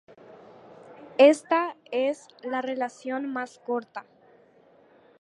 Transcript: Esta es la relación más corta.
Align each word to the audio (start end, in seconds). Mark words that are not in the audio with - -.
Esta 1.19 1.77
es 1.91 2.27
la 2.41 2.63
relación 2.63 3.31
más 3.31 3.59
corta. 3.59 4.03